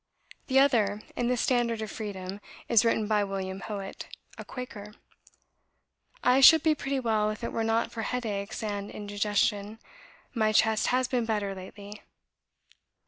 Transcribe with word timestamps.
The 0.47 0.57
other, 0.57 1.03
in 1.15 1.27
the 1.27 1.37
Standard 1.37 1.79
of 1.83 1.91
Freedom, 1.91 2.41
is 2.67 2.83
written 2.83 3.05
by 3.05 3.23
William 3.23 3.59
Howitt, 3.59 4.07
a 4.35 4.43
Quaker!... 4.43 4.95
I 6.23 6.41
should 6.41 6.63
be 6.63 6.73
pretty 6.73 6.99
well, 6.99 7.29
if 7.29 7.43
it 7.43 7.51
were 7.51 7.63
not 7.63 7.91
for 7.91 8.01
headaches 8.01 8.63
and 8.63 8.89
indigestion. 8.89 9.77
My 10.33 10.53
chest 10.53 10.87
has 10.87 11.07
been 11.07 11.25
better 11.25 11.53
lately." 11.53 12.01